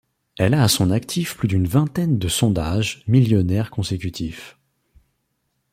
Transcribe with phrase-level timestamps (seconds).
[0.39, 4.57] Elle a à son actif plus d'une vingtaine de sondages millionnaires consécutifs.